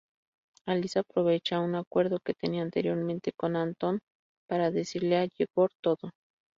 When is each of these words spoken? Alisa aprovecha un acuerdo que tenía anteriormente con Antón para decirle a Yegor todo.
Alisa 0.65 1.01
aprovecha 1.01 1.59
un 1.59 1.75
acuerdo 1.75 2.19
que 2.25 2.33
tenía 2.33 2.63
anteriormente 2.63 3.33
con 3.33 3.55
Antón 3.55 3.99
para 4.49 4.71
decirle 4.71 5.15
a 5.19 5.27
Yegor 5.27 5.69
todo. 5.79 6.09